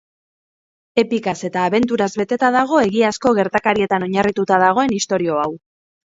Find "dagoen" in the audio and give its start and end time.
4.65-4.97